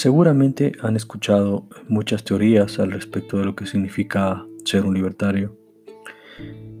Seguramente 0.00 0.72
han 0.80 0.96
escuchado 0.96 1.68
muchas 1.86 2.24
teorías 2.24 2.78
al 2.78 2.90
respecto 2.90 3.36
de 3.36 3.44
lo 3.44 3.54
que 3.54 3.66
significa 3.66 4.46
ser 4.64 4.86
un 4.86 4.94
libertario. 4.94 5.54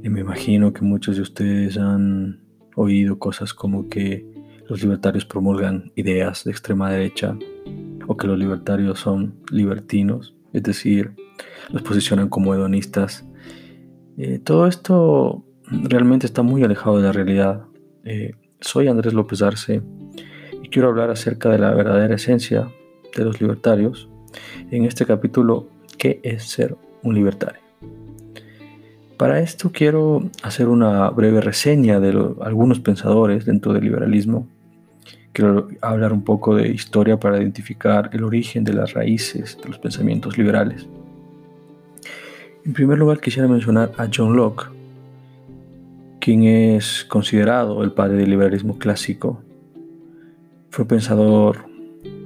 Y 0.02 0.08
me 0.08 0.20
imagino 0.20 0.72
que 0.72 0.80
muchos 0.80 1.16
de 1.16 1.22
ustedes 1.22 1.76
han 1.76 2.40
oído 2.76 3.18
cosas 3.18 3.52
como 3.52 3.90
que 3.90 4.26
los 4.70 4.80
libertarios 4.80 5.26
promulgan 5.26 5.92
ideas 5.96 6.44
de 6.44 6.52
extrema 6.52 6.90
derecha 6.90 7.36
o 8.06 8.16
que 8.16 8.26
los 8.26 8.38
libertarios 8.38 9.00
son 9.00 9.34
libertinos, 9.50 10.34
es 10.54 10.62
decir, 10.62 11.12
los 11.68 11.82
posicionan 11.82 12.30
como 12.30 12.54
hedonistas. 12.54 13.26
Eh, 14.16 14.38
todo 14.42 14.66
esto 14.66 15.44
realmente 15.66 16.24
está 16.24 16.40
muy 16.40 16.64
alejado 16.64 16.96
de 16.96 17.02
la 17.02 17.12
realidad. 17.12 17.66
Eh, 18.02 18.32
soy 18.62 18.88
Andrés 18.88 19.12
López 19.12 19.42
Arce 19.42 19.82
y 20.62 20.70
quiero 20.70 20.88
hablar 20.88 21.10
acerca 21.10 21.50
de 21.50 21.58
la 21.58 21.74
verdadera 21.74 22.14
esencia 22.14 22.72
de 23.16 23.24
los 23.24 23.40
libertarios 23.40 24.08
en 24.70 24.84
este 24.84 25.06
capítulo 25.06 25.66
¿Qué 25.98 26.18
es 26.22 26.44
ser 26.44 26.76
un 27.02 27.14
libertario? 27.14 27.60
Para 29.18 29.40
esto 29.40 29.70
quiero 29.70 30.30
hacer 30.42 30.68
una 30.68 31.10
breve 31.10 31.42
reseña 31.42 32.00
de 32.00 32.08
algunos 32.40 32.80
pensadores 32.80 33.44
dentro 33.44 33.74
del 33.74 33.84
liberalismo. 33.84 34.48
Quiero 35.34 35.68
hablar 35.82 36.14
un 36.14 36.24
poco 36.24 36.56
de 36.56 36.68
historia 36.68 37.20
para 37.20 37.36
identificar 37.36 38.08
el 38.14 38.24
origen 38.24 38.64
de 38.64 38.72
las 38.72 38.94
raíces 38.94 39.58
de 39.62 39.68
los 39.68 39.78
pensamientos 39.78 40.38
liberales. 40.38 40.86
En 42.64 42.72
primer 42.72 42.96
lugar 42.96 43.20
quisiera 43.20 43.46
mencionar 43.46 43.92
a 43.98 44.08
John 44.10 44.34
Locke, 44.34 44.70
quien 46.18 46.44
es 46.44 47.04
considerado 47.04 47.84
el 47.84 47.92
padre 47.92 48.16
del 48.16 48.30
liberalismo 48.30 48.78
clásico. 48.78 49.42
Fue 50.70 50.86
pensador 50.86 51.69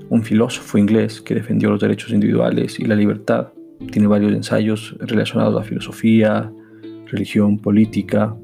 un 0.09 0.23
filósofo 0.23 0.79
inglés 0.79 1.21
que 1.21 1.35
defendió 1.35 1.71
los 1.71 1.81
derechos 1.81 2.11
individuales 2.11 2.79
y 2.79 2.85
la 2.85 2.95
libertad. 2.95 3.49
Tiene 3.91 4.09
varios 4.09 4.33
ensayos 4.33 4.97
relacionados 5.01 5.61
a 5.61 5.65
filosofía, 5.65 6.53
religión, 7.07 7.59
política. 7.59 8.37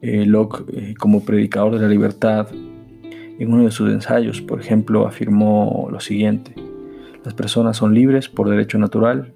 Eh, 0.00 0.24
Locke, 0.26 0.64
eh, 0.72 0.94
como 0.98 1.24
predicador 1.24 1.74
de 1.74 1.80
la 1.80 1.88
libertad, 1.88 2.48
en 2.52 3.52
uno 3.52 3.64
de 3.64 3.70
sus 3.70 3.90
ensayos, 3.90 4.40
por 4.40 4.60
ejemplo, 4.60 5.06
afirmó 5.06 5.88
lo 5.90 6.00
siguiente. 6.00 6.54
Las 7.24 7.34
personas 7.34 7.76
son 7.76 7.94
libres 7.94 8.28
por 8.28 8.48
derecho 8.48 8.78
natural, 8.78 9.32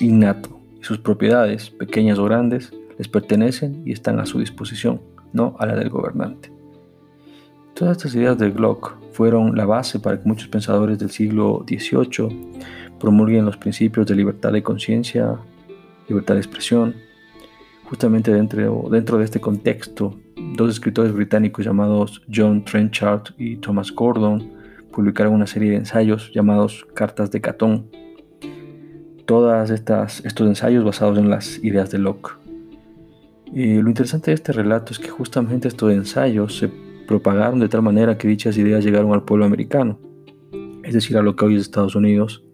innato, 0.00 0.60
y 0.80 0.84
sus 0.84 0.98
propiedades, 0.98 1.70
pequeñas 1.70 2.18
o 2.18 2.24
grandes, 2.24 2.72
les 2.98 3.08
pertenecen 3.08 3.82
y 3.86 3.92
están 3.92 4.20
a 4.20 4.26
su 4.26 4.38
disposición, 4.38 5.00
no 5.32 5.56
a 5.58 5.66
la 5.66 5.76
del 5.76 5.88
gobernante. 5.88 6.52
Todas 7.74 7.96
estas 7.96 8.14
ideas 8.14 8.36
de 8.38 8.50
Locke 8.50 8.99
fueron 9.12 9.56
la 9.56 9.66
base 9.66 9.98
para 9.98 10.20
que 10.20 10.28
muchos 10.28 10.48
pensadores 10.48 10.98
del 10.98 11.10
siglo 11.10 11.64
XVIII 11.66 12.50
promulguen 12.98 13.46
los 13.46 13.56
principios 13.56 14.06
de 14.06 14.14
libertad 14.14 14.52
de 14.52 14.62
conciencia, 14.62 15.36
libertad 16.08 16.34
de 16.34 16.40
expresión. 16.40 16.94
Justamente 17.84 18.32
dentro, 18.32 19.18
de 19.18 19.24
este 19.24 19.40
contexto, 19.40 20.16
dos 20.54 20.70
escritores 20.70 21.12
británicos 21.12 21.64
llamados 21.64 22.22
John 22.32 22.64
Trenchard 22.64 23.34
y 23.36 23.56
Thomas 23.56 23.90
Gordon 23.90 24.52
publicaron 24.92 25.34
una 25.34 25.46
serie 25.46 25.70
de 25.70 25.76
ensayos 25.76 26.30
llamados 26.32 26.86
Cartas 26.94 27.32
de 27.32 27.40
Catón. 27.40 27.88
Todas 29.26 29.70
estas 29.70 30.24
estos 30.24 30.46
ensayos 30.46 30.84
basados 30.84 31.18
en 31.18 31.30
las 31.30 31.58
ideas 31.64 31.90
de 31.90 31.98
Locke. 31.98 32.38
Y 33.52 33.80
lo 33.80 33.88
interesante 33.88 34.30
de 34.30 34.36
este 34.36 34.52
relato 34.52 34.92
es 34.92 35.00
que 35.00 35.08
justamente 35.08 35.66
estos 35.66 35.92
ensayos 35.92 36.58
se 36.58 36.70
propagaron 37.10 37.58
de 37.58 37.68
tal 37.68 37.82
manera 37.82 38.16
que 38.16 38.28
dichas 38.28 38.56
ideas 38.56 38.84
llegaron 38.84 39.12
al 39.12 39.24
pueblo 39.24 39.44
americano, 39.44 39.98
es 40.84 40.94
decir, 40.94 41.16
a 41.16 41.22
lo 41.22 41.34
que 41.34 41.44
hoy 41.44 41.56
es 41.56 41.62
Estados 41.62 41.96
Unidos, 41.96 42.44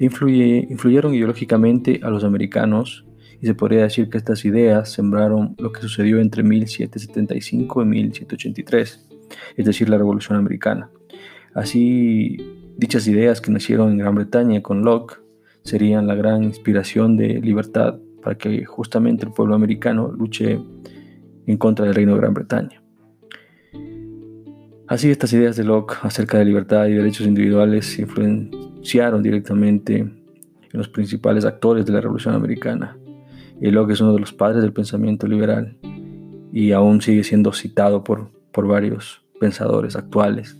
e 0.00 0.06
influyeron 0.06 1.14
ideológicamente 1.14 2.00
a 2.02 2.08
los 2.08 2.24
americanos 2.24 3.04
y 3.38 3.46
se 3.46 3.54
podría 3.54 3.82
decir 3.82 4.08
que 4.08 4.16
estas 4.16 4.46
ideas 4.46 4.90
sembraron 4.90 5.56
lo 5.58 5.72
que 5.72 5.82
sucedió 5.82 6.20
entre 6.20 6.42
1775 6.42 7.82
y 7.82 7.84
1783, 7.84 9.08
es 9.58 9.66
decir, 9.66 9.90
la 9.90 9.98
Revolución 9.98 10.38
Americana. 10.38 10.88
Así, 11.52 12.38
dichas 12.78 13.06
ideas 13.08 13.42
que 13.42 13.50
nacieron 13.50 13.90
en 13.90 13.98
Gran 13.98 14.14
Bretaña 14.14 14.62
con 14.62 14.86
Locke 14.86 15.20
serían 15.64 16.06
la 16.06 16.14
gran 16.14 16.44
inspiración 16.44 17.18
de 17.18 17.42
libertad 17.42 17.98
para 18.22 18.38
que 18.38 18.64
justamente 18.64 19.26
el 19.26 19.32
pueblo 19.32 19.54
americano 19.54 20.10
luche 20.10 20.58
en 21.46 21.58
contra 21.58 21.84
del 21.84 21.94
reino 21.94 22.14
de 22.14 22.20
Gran 22.20 22.32
Bretaña. 22.32 22.77
Así 24.88 25.10
estas 25.10 25.34
ideas 25.34 25.54
de 25.54 25.64
Locke 25.64 25.98
acerca 26.00 26.38
de 26.38 26.46
libertad 26.46 26.86
y 26.86 26.94
derechos 26.94 27.26
individuales 27.26 27.98
influenciaron 27.98 29.22
directamente 29.22 29.98
en 29.98 30.22
los 30.72 30.88
principales 30.88 31.44
actores 31.44 31.84
de 31.84 31.92
la 31.92 32.00
Revolución 32.00 32.34
Americana. 32.34 32.96
Y 33.60 33.70
Locke 33.70 33.92
es 33.92 34.00
uno 34.00 34.14
de 34.14 34.20
los 34.20 34.32
padres 34.32 34.62
del 34.62 34.72
pensamiento 34.72 35.26
liberal 35.26 35.76
y 36.54 36.72
aún 36.72 37.02
sigue 37.02 37.22
siendo 37.22 37.52
citado 37.52 38.02
por, 38.02 38.30
por 38.50 38.66
varios 38.66 39.22
pensadores 39.38 39.94
actuales. 39.94 40.56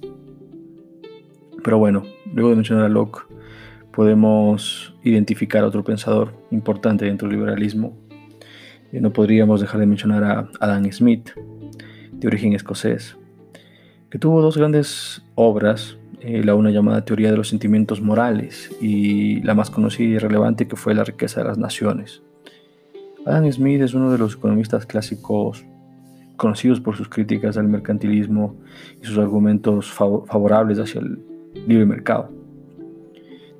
Pero 1.64 1.78
bueno, 1.78 2.02
luego 2.30 2.50
de 2.50 2.56
mencionar 2.56 2.84
a 2.84 2.90
Locke, 2.90 3.22
podemos 3.92 4.94
identificar 5.04 5.64
a 5.64 5.68
otro 5.68 5.84
pensador 5.84 6.34
importante 6.50 7.06
dentro 7.06 7.28
del 7.28 7.38
liberalismo. 7.38 7.96
Y 8.92 9.00
no 9.00 9.10
podríamos 9.10 9.62
dejar 9.62 9.80
de 9.80 9.86
mencionar 9.86 10.24
a 10.24 10.50
Adam 10.60 10.92
Smith, 10.92 11.30
de 12.12 12.26
origen 12.26 12.52
escocés 12.52 13.16
que 14.10 14.18
tuvo 14.18 14.40
dos 14.40 14.56
grandes 14.56 15.22
obras, 15.34 15.98
eh, 16.20 16.42
la 16.42 16.54
una 16.54 16.70
llamada 16.70 17.04
Teoría 17.04 17.30
de 17.30 17.36
los 17.36 17.48
Sentimientos 17.48 18.00
Morales 18.00 18.74
y 18.80 19.40
la 19.42 19.54
más 19.54 19.70
conocida 19.70 20.08
y 20.08 20.18
relevante 20.18 20.66
que 20.66 20.76
fue 20.76 20.94
La 20.94 21.04
riqueza 21.04 21.42
de 21.42 21.48
las 21.48 21.58
naciones. 21.58 22.22
Adam 23.26 23.50
Smith 23.52 23.82
es 23.82 23.94
uno 23.94 24.10
de 24.10 24.18
los 24.18 24.36
economistas 24.36 24.86
clásicos 24.86 25.64
conocidos 26.36 26.80
por 26.80 26.96
sus 26.96 27.08
críticas 27.08 27.58
al 27.58 27.68
mercantilismo 27.68 28.56
y 29.02 29.04
sus 29.04 29.18
argumentos 29.18 29.90
favorables 29.92 30.78
hacia 30.78 31.00
el 31.00 31.18
libre 31.66 31.84
mercado. 31.84 32.30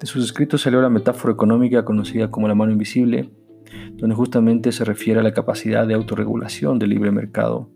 De 0.00 0.06
sus 0.06 0.24
escritos 0.24 0.62
salió 0.62 0.80
la 0.80 0.88
metáfora 0.88 1.34
económica 1.34 1.84
conocida 1.84 2.30
como 2.30 2.48
la 2.48 2.54
mano 2.54 2.72
invisible, 2.72 3.30
donde 3.94 4.14
justamente 4.14 4.72
se 4.72 4.84
refiere 4.84 5.20
a 5.20 5.24
la 5.24 5.34
capacidad 5.34 5.86
de 5.86 5.94
autorregulación 5.94 6.78
del 6.78 6.90
libre 6.90 7.10
mercado 7.10 7.68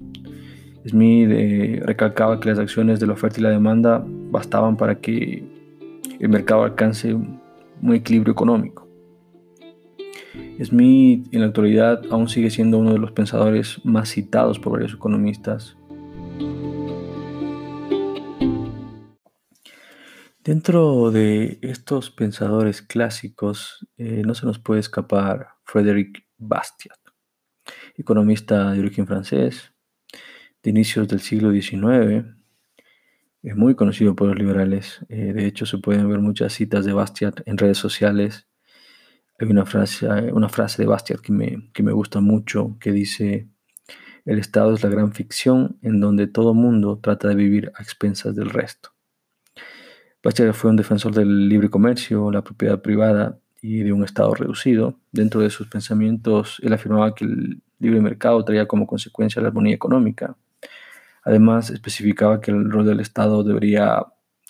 Smith 0.86 1.28
eh, 1.30 1.80
recalcaba 1.84 2.40
que 2.40 2.48
las 2.48 2.58
acciones 2.58 2.98
de 3.00 3.06
la 3.06 3.12
oferta 3.12 3.38
y 3.40 3.42
la 3.42 3.50
demanda 3.50 4.04
bastaban 4.04 4.76
para 4.76 4.96
que 4.96 5.44
el 6.18 6.28
mercado 6.28 6.64
alcance 6.64 7.14
un 7.14 7.94
equilibrio 7.94 8.32
económico. 8.32 8.88
Smith 10.62 11.28
en 11.32 11.40
la 11.40 11.46
actualidad 11.46 12.02
aún 12.10 12.28
sigue 12.28 12.50
siendo 12.50 12.78
uno 12.78 12.92
de 12.92 12.98
los 12.98 13.12
pensadores 13.12 13.84
más 13.84 14.10
citados 14.10 14.58
por 14.58 14.72
varios 14.72 14.94
economistas. 14.94 15.76
Dentro 20.44 21.12
de 21.12 21.58
estos 21.62 22.10
pensadores 22.10 22.82
clásicos 22.82 23.86
eh, 23.96 24.22
no 24.26 24.34
se 24.34 24.44
nos 24.44 24.58
puede 24.58 24.80
escapar 24.80 25.50
Frédéric 25.64 26.24
Bastiat, 26.36 26.98
economista 27.96 28.72
de 28.72 28.80
origen 28.80 29.06
francés, 29.06 29.71
de 30.62 30.70
inicios 30.70 31.08
del 31.08 31.20
siglo 31.20 31.50
XIX. 31.52 32.26
Es 33.42 33.56
muy 33.56 33.74
conocido 33.74 34.14
por 34.14 34.28
los 34.28 34.38
liberales. 34.38 35.00
Eh, 35.08 35.32
de 35.32 35.46
hecho, 35.46 35.66
se 35.66 35.78
pueden 35.78 36.08
ver 36.08 36.20
muchas 36.20 36.52
citas 36.52 36.84
de 36.84 36.92
Bastiat 36.92 37.40
en 37.46 37.58
redes 37.58 37.78
sociales. 37.78 38.46
Hay 39.38 39.48
una 39.48 39.66
frase, 39.66 40.06
una 40.32 40.48
frase 40.48 40.82
de 40.82 40.86
Bastiat 40.86 41.20
que 41.20 41.32
me, 41.32 41.70
que 41.72 41.82
me 41.82 41.92
gusta 41.92 42.20
mucho 42.20 42.76
que 42.80 42.92
dice, 42.92 43.48
el 44.24 44.38
Estado 44.38 44.74
es 44.74 44.82
la 44.84 44.88
gran 44.88 45.12
ficción 45.12 45.78
en 45.82 46.00
donde 46.00 46.28
todo 46.28 46.54
mundo 46.54 47.00
trata 47.02 47.28
de 47.28 47.34
vivir 47.34 47.72
a 47.74 47.82
expensas 47.82 48.36
del 48.36 48.50
resto. 48.50 48.90
Bastiat 50.22 50.54
fue 50.54 50.70
un 50.70 50.76
defensor 50.76 51.12
del 51.12 51.48
libre 51.48 51.68
comercio, 51.68 52.30
la 52.30 52.44
propiedad 52.44 52.80
privada 52.80 53.40
y 53.60 53.82
de 53.82 53.92
un 53.92 54.04
Estado 54.04 54.32
reducido. 54.34 55.00
Dentro 55.10 55.40
de 55.40 55.50
sus 55.50 55.66
pensamientos, 55.66 56.60
él 56.62 56.72
afirmaba 56.72 57.12
que 57.14 57.24
el 57.24 57.60
libre 57.80 58.00
mercado 58.00 58.44
traía 58.44 58.68
como 58.68 58.86
consecuencia 58.86 59.42
la 59.42 59.48
armonía 59.48 59.74
económica, 59.74 60.36
Además, 61.24 61.70
especificaba 61.70 62.40
que 62.40 62.50
el 62.50 62.70
rol 62.70 62.86
del 62.86 63.00
Estado 63.00 63.44
debería 63.44 64.04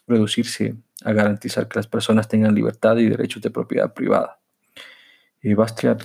reducirse 0.06 0.76
a 1.04 1.12
garantizar 1.12 1.68
que 1.68 1.78
las 1.78 1.86
personas 1.86 2.28
tengan 2.28 2.54
libertad 2.54 2.96
y 2.96 3.08
derechos 3.08 3.42
de 3.42 3.50
propiedad 3.50 3.92
privada. 3.92 4.40
Y 5.42 5.54
Bastiat 5.54 6.02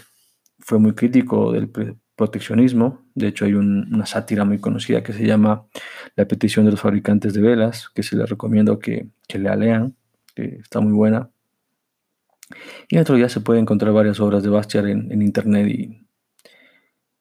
fue 0.60 0.80
muy 0.80 0.94
crítico 0.94 1.52
del 1.52 1.70
proteccionismo. 2.16 3.06
De 3.16 3.28
hecho, 3.28 3.46
hay 3.46 3.54
una 3.54 4.06
sátira 4.06 4.44
muy 4.44 4.60
conocida 4.60 5.04
que 5.04 5.14
se 5.14 5.26
llama 5.26 5.66
La 6.16 6.28
petición 6.28 6.66
de 6.66 6.72
los 6.72 6.82
fabricantes 6.82 7.34
de 7.34 7.42
velas, 7.42 7.90
que 7.94 8.04
se 8.04 8.16
les 8.16 8.30
recomiendo 8.30 8.80
que, 8.80 9.08
que 9.28 9.40
la 9.40 9.56
lean, 9.56 9.96
que 10.36 10.58
está 10.62 10.80
muy 10.80 10.94
buena. 10.94 11.30
Y 12.90 12.96
en 12.96 13.02
otro 13.02 13.16
día 13.16 13.30
se 13.30 13.42
puede 13.42 13.60
encontrar 13.60 13.94
varias 13.94 14.20
obras 14.20 14.44
de 14.44 14.50
Bastiat 14.50 14.86
en, 14.86 15.12
en 15.12 15.22
internet 15.22 15.68
y 15.68 16.08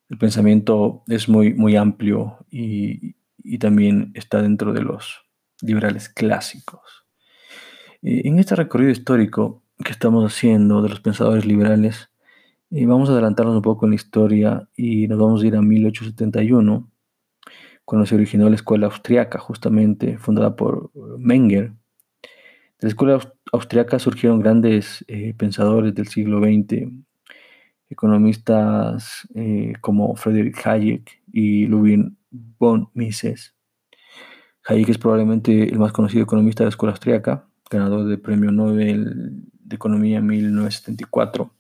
el 0.08 0.18
pensamiento 0.18 1.02
es 1.08 1.28
muy, 1.28 1.52
muy 1.52 1.76
amplio 1.76 2.46
y, 2.50 3.16
y 3.46 3.58
también 3.58 4.10
está 4.14 4.42
dentro 4.42 4.72
de 4.72 4.82
los 4.82 5.22
liberales 5.62 6.08
clásicos. 6.08 7.06
en 8.02 8.38
este 8.38 8.54
recorrido 8.56 8.90
histórico 8.90 9.62
que 9.82 9.92
estamos 9.92 10.24
haciendo 10.24 10.82
de 10.82 10.88
los 10.88 11.00
pensadores 11.00 11.46
liberales, 11.46 12.10
vamos 12.70 13.08
a 13.08 13.12
adelantarnos 13.12 13.56
un 13.56 13.62
poco 13.62 13.86
en 13.86 13.90
la 13.90 13.96
historia 13.96 14.68
y 14.76 15.08
nos 15.08 15.18
vamos 15.18 15.42
a 15.42 15.46
ir 15.46 15.56
a 15.56 15.62
1871, 15.62 16.90
cuando 17.84 18.06
se 18.06 18.14
originó 18.16 18.48
la 18.48 18.56
escuela 18.56 18.86
austriaca, 18.86 19.38
justamente 19.38 20.18
fundada 20.18 20.56
por 20.56 20.90
Menger. 21.18 21.70
De 21.70 22.82
la 22.82 22.88
escuela 22.88 23.20
austriaca 23.52 23.98
surgieron 23.98 24.40
grandes 24.40 25.04
eh, 25.08 25.34
pensadores 25.36 25.94
del 25.94 26.08
siglo 26.08 26.40
XX, 26.40 26.90
economistas 27.88 29.28
eh, 29.34 29.74
como 29.80 30.16
Friedrich 30.16 30.66
Hayek 30.66 31.22
y 31.32 31.66
Ludwig 31.66 32.10
von 32.30 32.88
Mises. 32.94 33.54
Hayek 34.64 34.88
es 34.88 34.98
probablemente 34.98 35.64
el 35.64 35.78
más 35.78 35.92
conocido 35.92 36.24
economista 36.24 36.64
de 36.64 36.66
la 36.66 36.70
escuela 36.70 36.92
austriaca, 36.92 37.48
ganador 37.70 38.06
del 38.06 38.20
Premio 38.20 38.50
Nobel 38.50 39.44
de 39.52 39.76
Economía 39.76 40.18
en 40.18 40.26
1974. 40.26 41.52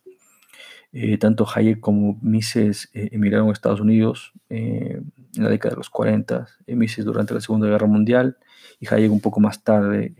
Eh, 0.92 1.18
tanto 1.18 1.46
Hayek 1.52 1.80
como 1.80 2.18
Mises 2.22 2.88
eh, 2.94 3.10
emigraron 3.12 3.50
a 3.50 3.52
Estados 3.52 3.80
Unidos 3.80 4.32
eh, 4.48 5.02
en 5.36 5.44
la 5.44 5.50
década 5.50 5.74
de 5.74 5.76
los 5.76 5.90
40, 5.90 6.46
Mises 6.68 7.04
durante 7.04 7.34
la 7.34 7.40
Segunda 7.40 7.68
Guerra 7.68 7.86
Mundial 7.86 8.38
y 8.80 8.86
Hayek 8.92 9.12
un 9.12 9.20
poco 9.20 9.40
más 9.40 9.62
tarde, 9.62 10.14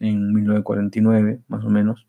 en 0.00 0.32
1949 0.32 1.40
más 1.48 1.64
o 1.64 1.70
menos. 1.70 2.06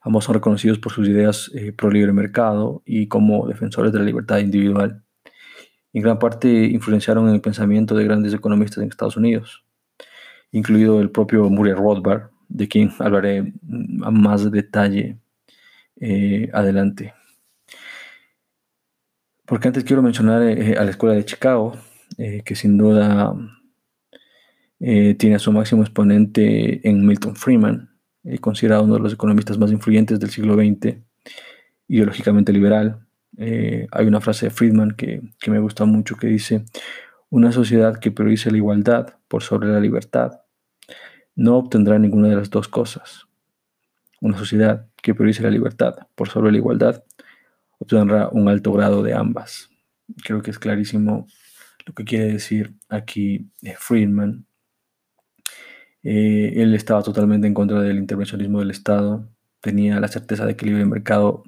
Ambos 0.00 0.24
son 0.24 0.34
reconocidos 0.34 0.78
por 0.78 0.92
sus 0.92 1.08
ideas 1.08 1.50
pro 1.76 1.90
libre 1.90 2.12
mercado 2.12 2.82
y 2.84 3.06
como 3.06 3.46
defensores 3.46 3.92
de 3.92 3.98
la 3.98 4.04
libertad 4.04 4.38
individual. 4.38 5.04
En 5.92 6.02
gran 6.02 6.18
parte 6.18 6.48
influenciaron 6.48 7.28
en 7.28 7.34
el 7.34 7.40
pensamiento 7.40 7.94
de 7.94 8.04
grandes 8.04 8.32
economistas 8.32 8.82
en 8.82 8.88
Estados 8.88 9.16
Unidos, 9.16 9.64
incluido 10.50 11.00
el 11.00 11.10
propio 11.10 11.48
Murray 11.50 11.74
Rothbard, 11.74 12.30
de 12.48 12.68
quien 12.68 12.90
hablaré 12.98 13.52
a 14.02 14.10
más 14.10 14.50
detalle 14.50 15.18
eh, 16.00 16.50
adelante. 16.52 17.14
Porque 19.46 19.68
antes 19.68 19.84
quiero 19.84 20.02
mencionar 20.02 20.42
eh, 20.42 20.76
a 20.78 20.84
la 20.84 20.90
Escuela 20.90 21.14
de 21.14 21.24
Chicago, 21.24 21.76
eh, 22.18 22.42
que 22.44 22.54
sin 22.54 22.76
duda 22.76 23.34
tiene 24.78 25.36
a 25.36 25.38
su 25.38 25.52
máximo 25.52 25.82
exponente 25.82 26.88
en 26.88 27.06
Milton 27.06 27.36
Freeman, 27.36 27.88
considerado 28.40 28.82
uno 28.82 28.94
de 28.94 29.00
los 29.00 29.12
economistas 29.12 29.56
más 29.56 29.70
influyentes 29.70 30.18
del 30.18 30.30
siglo 30.30 30.56
XX, 30.56 30.96
ideológicamente 31.86 32.52
liberal. 32.52 33.06
Hay 33.38 34.06
una 34.06 34.20
frase 34.20 34.46
de 34.46 34.50
Friedman 34.50 34.92
que, 34.92 35.22
que 35.40 35.50
me 35.50 35.58
gusta 35.58 35.84
mucho 35.84 36.16
que 36.16 36.26
dice, 36.26 36.64
una 37.30 37.50
sociedad 37.50 37.98
que 37.98 38.10
priorice 38.10 38.50
la 38.50 38.58
igualdad 38.58 39.14
por 39.28 39.42
sobre 39.42 39.68
la 39.68 39.80
libertad 39.80 40.42
no 41.34 41.56
obtendrá 41.56 41.98
ninguna 41.98 42.28
de 42.28 42.36
las 42.36 42.50
dos 42.50 42.68
cosas. 42.68 43.26
Una 44.20 44.36
sociedad 44.38 44.86
que 45.02 45.14
priorice 45.14 45.42
la 45.42 45.50
libertad 45.50 45.94
por 46.14 46.28
sobre 46.28 46.52
la 46.52 46.58
igualdad 46.58 47.02
obtendrá 47.78 48.28
un 48.28 48.48
alto 48.48 48.72
grado 48.72 49.02
de 49.02 49.14
ambas. 49.14 49.70
Creo 50.22 50.42
que 50.42 50.50
es 50.50 50.58
clarísimo 50.58 51.26
lo 51.86 51.94
que 51.94 52.04
quiere 52.04 52.26
decir 52.26 52.74
aquí 52.88 53.50
eh, 53.62 53.74
Friedman. 53.78 54.46
Eh, 56.04 56.52
él 56.56 56.74
estaba 56.74 57.02
totalmente 57.02 57.46
en 57.46 57.54
contra 57.54 57.80
del 57.80 57.98
intervencionismo 57.98 58.60
del 58.60 58.70
Estado, 58.70 59.28
tenía 59.60 60.00
la 60.00 60.08
certeza 60.08 60.46
de 60.46 60.56
que 60.56 60.64
el 60.64 60.72
libre 60.72 60.84
mercado 60.84 61.44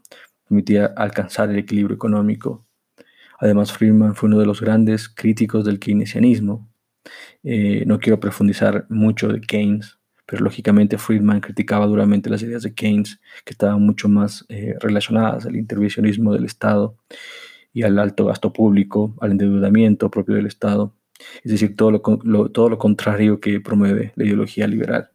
permitía 0.54 0.86
alcanzar 0.96 1.50
el 1.50 1.58
equilibrio 1.58 1.96
económico. 1.96 2.64
Además, 3.40 3.72
Friedman 3.72 4.14
fue 4.14 4.28
uno 4.28 4.38
de 4.38 4.46
los 4.46 4.60
grandes 4.60 5.08
críticos 5.08 5.64
del 5.64 5.80
keynesianismo, 5.80 6.70
eh, 7.42 7.82
no 7.86 7.98
quiero 7.98 8.20
profundizar 8.20 8.86
mucho 8.88 9.28
de 9.28 9.40
Keynes, 9.40 9.98
pero 10.24 10.44
lógicamente 10.44 10.96
Friedman 10.96 11.40
criticaba 11.40 11.86
duramente 11.86 12.30
las 12.30 12.42
ideas 12.42 12.62
de 12.62 12.72
Keynes, 12.72 13.20
que 13.44 13.52
estaban 13.52 13.82
mucho 13.82 14.08
más 14.08 14.46
eh, 14.48 14.76
relacionadas 14.80 15.44
al 15.44 15.56
intervencionismo 15.56 16.32
del 16.32 16.44
Estado 16.44 16.96
y 17.72 17.82
al 17.82 17.98
alto 17.98 18.26
gasto 18.26 18.52
público, 18.52 19.14
al 19.20 19.32
endeudamiento 19.32 20.10
propio 20.10 20.36
del 20.36 20.46
Estado, 20.46 20.94
es 21.42 21.50
decir, 21.50 21.76
todo 21.76 21.90
lo, 21.90 22.00
todo 22.50 22.68
lo 22.68 22.78
contrario 22.78 23.40
que 23.40 23.60
promueve 23.60 24.12
la 24.14 24.24
ideología 24.24 24.66
liberal. 24.68 25.10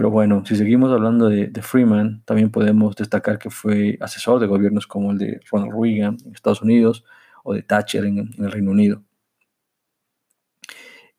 Pero 0.00 0.10
bueno, 0.10 0.42
si 0.46 0.56
seguimos 0.56 0.90
hablando 0.92 1.28
de, 1.28 1.52
Freeman, 1.60 2.22
también 2.24 2.50
podemos 2.50 2.96
destacar 2.96 3.38
que 3.38 3.50
fue 3.50 3.98
asesor 4.00 4.40
de 4.40 4.46
gobiernos 4.46 4.86
como 4.86 5.10
el 5.10 5.18
de 5.18 5.42
Ronald 5.50 5.74
Reagan 5.78 6.16
en 6.24 6.32
Estados 6.32 6.62
Unidos 6.62 7.04
o 7.44 7.52
de 7.52 7.62
Thatcher 7.62 8.06
en 8.06 8.30
el 8.38 8.50
Reino 8.50 8.70
Unido. 8.70 9.04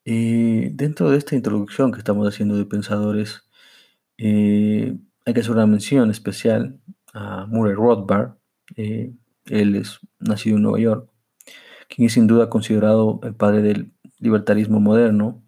Eh, 0.04 0.72
dentro 0.74 1.12
de 1.12 1.20
esta 1.20 1.36
introducción 1.36 1.92
que 1.92 2.00
estamos 2.00 2.28
haciendo 2.28 2.58
de 2.58 2.66
pensadores, 2.66 3.44
eh, 4.18 4.98
hay 5.28 5.34
que 5.36 5.42
hacer 5.42 5.52
una 5.52 5.68
mención 5.68 6.10
especial 6.10 6.80
a 7.14 7.46
Murray 7.46 7.76
Rothbard. 7.76 8.32
Eh, 8.78 9.14
él 9.46 9.76
es 9.76 10.00
nacido 10.18 10.58
en 10.58 10.64
Nueva 10.64 10.80
York, 10.80 11.08
quien 11.88 12.08
es 12.08 12.14
sin 12.14 12.26
duda 12.26 12.50
considerado 12.50 13.20
el 13.22 13.36
padre 13.36 13.62
del 13.62 13.92
libertarismo 14.18 14.80
moderno 14.80 15.44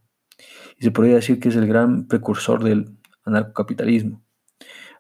y 0.78 0.84
se 0.84 0.92
podría 0.92 1.16
decir 1.16 1.40
que 1.40 1.50
es 1.50 1.56
el 1.56 1.66
gran 1.66 2.08
precursor 2.08 2.64
del 2.64 2.96
anarcocapitalismo. 3.26 4.24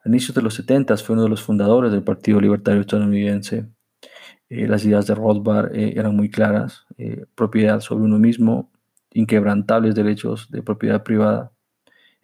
A 0.03 0.09
inicios 0.09 0.35
de 0.35 0.41
los 0.41 0.55
70 0.55 0.97
fue 0.97 1.13
uno 1.13 1.23
de 1.23 1.29
los 1.29 1.41
fundadores 1.41 1.91
del 1.91 2.03
Partido 2.03 2.41
Libertario 2.41 2.81
Estadounidense. 2.81 3.67
las 4.49 4.85
ideas 4.85 5.07
de 5.07 5.15
Rothbard 5.15 5.75
eran 5.75 6.15
muy 6.15 6.29
claras, 6.29 6.85
propiedad 7.35 7.79
sobre 7.79 8.03
uno 8.03 8.19
mismo, 8.19 8.71
inquebrantables 9.13 9.95
derechos 9.95 10.49
de 10.51 10.61
propiedad 10.61 11.03
privada, 11.03 11.51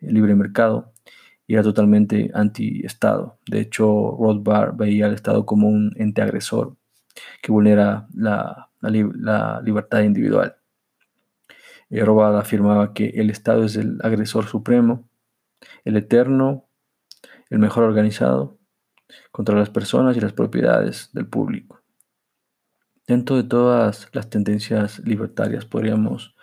libre 0.02 0.36
mercado, 0.36 0.94
y 1.50 1.56
era 1.56 1.64
totalmente 1.64 2.30
anti-Estado. 2.34 3.40
De 3.48 3.62
hecho, 3.62 4.16
Rothbard 4.20 4.76
veía 4.78 5.08
al 5.08 5.16
Estado 5.16 5.48
como 5.48 5.68
un 5.68 5.92
ente 5.96 6.22
agresor 6.22 6.76
que 7.42 7.52
vulnera 7.52 8.08
la, 8.14 8.70
libertad 9.64 10.02
individual. 10.02 10.58
Eh, 11.90 12.06
Rothbard 12.06 12.36
afirmaba 12.36 12.94
que 12.94 13.10
el 13.16 13.32
Estado 13.32 13.64
es 13.66 13.76
el 13.78 13.98
agresor 14.04 14.46
supremo, 14.46 15.09
el 15.86 15.98
eterno, 15.98 16.66
el 17.50 17.60
mejor 17.60 17.84
organizado 17.84 18.58
contra 19.32 19.56
las 19.56 19.70
personas 19.70 20.16
y 20.18 20.22
las 20.22 20.34
propiedades 20.34 21.10
del 21.14 21.28
público. 21.28 21.82
Dentro 23.08 23.38
de 23.38 23.44
todas 23.44 24.08
las 24.14 24.30
tendencias 24.30 25.00
libertarias 25.00 25.66
podríamos 25.66 26.36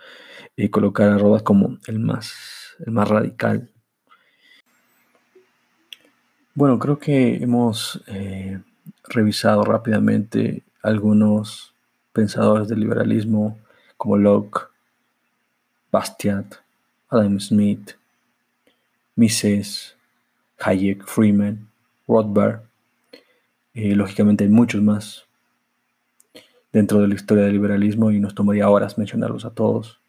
y 0.55 0.69
colocar 0.69 1.09
a 1.09 1.17
Rodas 1.17 1.43
como 1.43 1.77
el 1.87 1.99
más, 1.99 2.75
el 2.85 2.91
más 2.91 3.07
radical. 3.07 3.71
Bueno, 6.53 6.79
creo 6.79 6.97
que 6.97 7.35
hemos 7.35 8.03
eh, 8.07 8.59
revisado 9.07 9.63
rápidamente 9.63 10.63
algunos 10.81 11.75
pensadores 12.11 12.67
del 12.67 12.79
liberalismo 12.79 13.59
como 13.95 14.17
Locke, 14.17 14.67
Bastiat, 15.91 16.55
Adam 17.09 17.39
Smith, 17.39 17.91
Mises, 19.17 19.95
Hayek, 20.59 21.03
Freeman, 21.05 21.67
Rothbard. 22.07 22.61
Eh, 23.73 23.95
lógicamente 23.95 24.45
hay 24.45 24.49
muchos 24.49 24.81
más 24.81 25.25
dentro 26.71 27.01
de 27.01 27.07
la 27.07 27.15
historia 27.15 27.43
del 27.43 27.53
liberalismo 27.53 28.11
y 28.11 28.19
nos 28.19 28.35
tomaría 28.35 28.69
horas 28.69 28.97
mencionarlos 28.97 29.43
a 29.43 29.49
todos. 29.49 29.99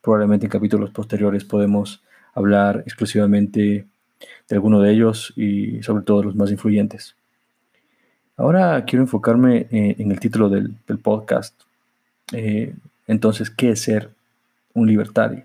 Probablemente 0.00 0.46
en 0.46 0.50
capítulos 0.50 0.90
posteriores 0.90 1.44
podemos 1.44 2.02
hablar 2.34 2.82
exclusivamente 2.86 3.86
de 4.48 4.54
alguno 4.56 4.80
de 4.80 4.92
ellos 4.92 5.32
y 5.36 5.82
sobre 5.82 6.02
todo 6.04 6.22
los 6.24 6.34
más 6.34 6.50
influyentes. 6.50 7.14
Ahora 8.36 8.84
quiero 8.86 9.02
enfocarme 9.02 9.68
eh, 9.70 9.96
en 9.98 10.10
el 10.10 10.18
título 10.18 10.48
del, 10.48 10.74
podcast. 11.02 11.54
Eh, 12.32 12.74
entonces, 13.06 13.50
¿qué 13.50 13.70
es 13.70 13.82
ser 13.82 14.10
un 14.72 14.88
libertario? 14.88 15.44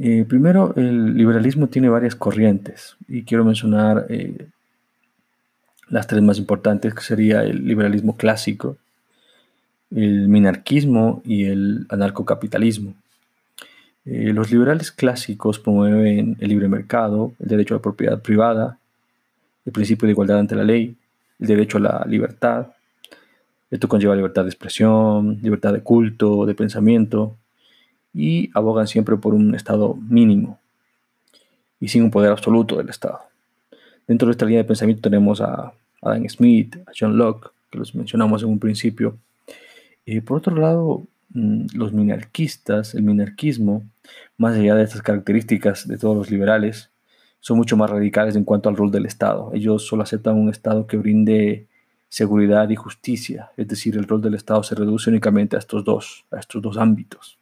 Eh, 0.00 0.24
primero, 0.28 0.74
el 0.76 1.14
liberalismo 1.14 1.66
tiene 1.66 1.88
varias 1.88 2.14
corrientes 2.14 2.96
y 3.08 3.24
quiero 3.24 3.44
mencionar 3.44 4.06
las 5.88 6.06
tres 6.06 6.22
más 6.22 6.38
importantes, 6.38 6.94
que 6.94 7.02
sería 7.02 7.42
el 7.42 7.66
liberalismo 7.66 8.16
clásico, 8.16 8.76
el 9.90 10.28
minarquismo 10.28 11.22
y 11.24 11.44
el 11.44 11.86
anarcocapitalismo. 11.88 12.94
Eh, 14.04 14.32
los 14.32 14.50
liberales 14.50 14.92
clásicos 14.92 15.58
promueven 15.58 16.36
el 16.40 16.48
libre 16.48 16.68
mercado, 16.68 17.32
el 17.38 17.48
derecho 17.48 17.74
a 17.74 17.78
la 17.78 17.82
propiedad 17.82 18.22
privada, 18.22 18.78
el 19.64 19.72
principio 19.72 20.06
de 20.06 20.12
igualdad 20.12 20.38
ante 20.38 20.54
la 20.54 20.64
ley, 20.64 20.96
el 21.38 21.46
derecho 21.46 21.78
a 21.78 21.80
la 21.80 22.06
libertad. 22.08 22.68
Esto 23.70 23.88
conlleva 23.88 24.16
libertad 24.16 24.44
de 24.44 24.50
expresión, 24.50 25.38
libertad 25.42 25.74
de 25.74 25.82
culto, 25.82 26.46
de 26.46 26.54
pensamiento, 26.54 27.36
y 28.12 28.50
abogan 28.54 28.86
siempre 28.86 29.16
por 29.16 29.34
un 29.34 29.54
Estado 29.54 29.94
mínimo 29.94 30.58
y 31.80 31.88
sin 31.88 32.02
un 32.02 32.10
poder 32.10 32.30
absoluto 32.30 32.76
del 32.76 32.88
Estado. 32.88 33.20
Dentro 34.06 34.26
de 34.26 34.32
esta 34.32 34.46
línea 34.46 34.62
de 34.62 34.68
pensamiento 34.68 35.02
tenemos 35.02 35.40
a 35.40 35.72
Adam 36.02 36.28
Smith, 36.28 36.76
a 36.86 36.92
John 36.98 37.16
Locke, 37.16 37.50
que 37.70 37.78
los 37.78 37.94
mencionamos 37.94 38.42
en 38.42 38.48
un 38.48 38.58
principio, 38.58 39.18
por 40.24 40.38
otro 40.38 40.56
lado, 40.56 41.06
mm, 41.34 41.66
los 41.74 41.92
minarquistas, 41.92 42.94
el 42.94 43.02
minarquismo, 43.02 43.84
más 44.38 44.56
allá 44.56 44.74
de 44.74 44.84
estas 44.84 45.02
características 45.02 45.86
de 45.86 45.98
todos 45.98 46.16
los 46.16 46.30
liberales, 46.30 46.90
son 47.40 47.58
mucho 47.58 47.76
más 47.76 47.90
radicales 47.90 48.34
en 48.34 48.44
cuanto 48.44 48.68
al 48.68 48.76
rol 48.76 48.90
del 48.90 49.06
Estado. 49.06 49.50
Ellos 49.54 49.86
solo 49.86 50.02
aceptan 50.02 50.36
un 50.36 50.48
Estado 50.48 50.86
que 50.86 50.96
brinde 50.96 51.66
seguridad 52.08 52.68
y 52.70 52.76
justicia, 52.76 53.50
es 53.56 53.68
decir, 53.68 53.96
el 53.96 54.08
rol 54.08 54.22
del 54.22 54.34
Estado 54.34 54.62
se 54.62 54.74
reduce 54.74 55.10
únicamente 55.10 55.56
a 55.56 55.58
estos 55.58 55.84
dos, 55.84 56.24
a 56.30 56.38
estos 56.38 56.62
dos 56.62 56.78
ámbitos. 56.78 57.38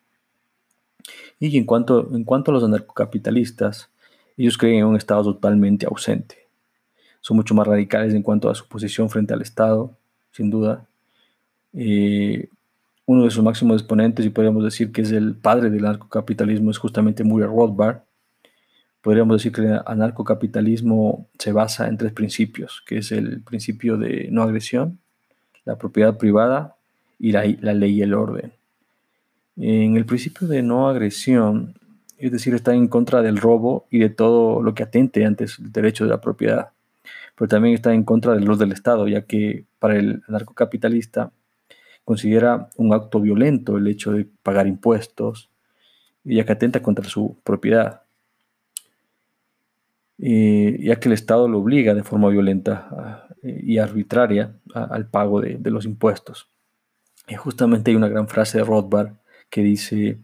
Y 1.38 1.56
en 1.56 1.64
cuanto, 1.64 2.14
en 2.14 2.24
cuanto 2.24 2.50
a 2.50 2.54
los 2.54 2.64
anarcocapitalistas, 2.64 3.90
ellos 4.36 4.58
creen 4.58 4.80
en 4.80 4.86
un 4.86 4.96
Estado 4.96 5.22
totalmente 5.22 5.86
ausente. 5.86 6.46
Son 7.20 7.36
mucho 7.36 7.54
más 7.54 7.66
radicales 7.66 8.14
en 8.14 8.22
cuanto 8.22 8.48
a 8.48 8.54
su 8.54 8.66
posición 8.68 9.10
frente 9.10 9.34
al 9.34 9.42
Estado, 9.42 9.96
sin 10.32 10.50
duda. 10.50 10.86
Eh, 11.72 12.48
uno 13.06 13.24
de 13.24 13.30
sus 13.30 13.42
máximos 13.42 13.80
exponentes, 13.80 14.26
y 14.26 14.30
podríamos 14.30 14.64
decir 14.64 14.92
que 14.92 15.02
es 15.02 15.12
el 15.12 15.36
padre 15.36 15.70
del 15.70 15.84
anarcocapitalismo, 15.84 16.70
es 16.70 16.78
justamente 16.78 17.24
Murray 17.24 17.48
Rothbard, 17.48 18.00
podríamos 19.00 19.36
decir 19.36 19.52
que 19.52 19.60
el 19.60 19.80
anarcocapitalismo 19.86 21.28
se 21.38 21.52
basa 21.52 21.86
en 21.86 21.96
tres 21.96 22.12
principios, 22.12 22.82
que 22.84 22.98
es 22.98 23.12
el 23.12 23.40
principio 23.40 23.96
de 23.96 24.28
no 24.32 24.42
agresión, 24.42 24.98
la 25.64 25.78
propiedad 25.78 26.16
privada 26.16 26.74
y 27.18 27.30
la, 27.30 27.44
ley 27.44 27.98
y 27.98 28.02
el 28.02 28.14
orden. 28.14 28.52
En 29.56 29.96
el 29.96 30.04
principio 30.04 30.46
de 30.46 30.62
no 30.62 30.88
agresión, 30.88 31.74
es 32.18 32.30
decir, 32.30 32.54
está 32.54 32.74
en 32.74 32.88
contra 32.88 33.22
del 33.22 33.38
robo 33.38 33.86
y 33.90 33.98
de 33.98 34.10
todo 34.10 34.62
lo 34.62 34.74
que 34.74 34.82
atente 34.82 35.24
antes 35.24 35.58
el 35.58 35.72
derecho 35.72 36.04
de 36.04 36.10
la 36.10 36.20
propiedad, 36.20 36.70
pero 37.34 37.48
también 37.48 37.74
está 37.74 37.92
en 37.94 38.04
contra 38.04 38.34
del 38.34 38.46
rol 38.46 38.58
del 38.58 38.72
Estado, 38.72 39.08
ya 39.08 39.22
que 39.22 39.64
para 39.78 39.96
el 39.96 40.22
anarcocapitalista 40.28 41.32
considera 42.04 42.70
un 42.76 42.94
acto 42.94 43.20
violento 43.20 43.76
el 43.76 43.86
hecho 43.88 44.12
de 44.12 44.26
pagar 44.42 44.66
impuestos, 44.66 45.50
ya 46.24 46.44
que 46.44 46.52
atenta 46.52 46.82
contra 46.82 47.04
su 47.04 47.36
propiedad. 47.44 48.02
Eh, 50.18 50.78
ya 50.80 50.98
que 50.98 51.08
el 51.08 51.12
Estado 51.12 51.46
lo 51.46 51.58
obliga 51.58 51.94
de 51.94 52.02
forma 52.02 52.30
violenta 52.30 52.88
ah, 52.90 53.28
y 53.42 53.78
arbitraria 53.78 54.54
al 54.72 55.06
pago 55.08 55.40
de, 55.40 55.58
los 55.70 55.84
impuestos. 55.84 56.48
Y 57.28 57.34
justamente 57.34 57.90
hay 57.90 57.96
una 57.96 58.08
gran 58.08 58.28
frase 58.28 58.58
de 58.58 58.64
Rothbard 58.64 59.12
que 59.50 59.62
dice, 59.62 60.18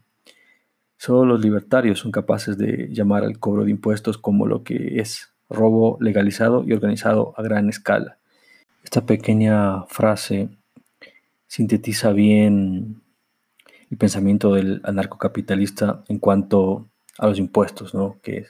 solo 0.97 1.25
los 1.25 1.41
libertarios 1.41 1.99
son 1.99 2.11
capaces 2.11 2.57
de 2.57 2.89
llamar 2.91 3.23
al 3.23 3.39
cobro 3.39 3.63
de 3.63 3.71
impuestos 3.71 4.17
como 4.17 4.45
lo 4.45 4.63
que 4.63 4.99
es 4.99 5.33
robo 5.49 5.97
legalizado 5.99 6.63
y 6.65 6.73
organizado 6.73 7.33
a 7.37 7.43
gran 7.43 7.69
escala. 7.69 8.17
Esta 8.83 9.05
pequeña 9.05 9.83
frase 9.83 10.49
sintetiza 11.47 12.11
bien 12.11 13.01
el 13.89 13.97
pensamiento 13.97 14.53
del 14.53 14.81
anarcocapitalista 14.83 16.03
en 16.07 16.19
cuanto 16.19 16.87
a 17.17 17.27
los 17.27 17.37
impuestos, 17.37 17.93
¿no? 17.93 18.17
que 18.21 18.47